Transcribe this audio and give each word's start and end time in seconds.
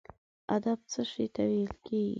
ادب 0.55 0.79
څه 0.91 1.01
شي 1.11 1.25
ته 1.35 1.43
ویل 1.49 1.73
کیږي؟ 1.85 2.09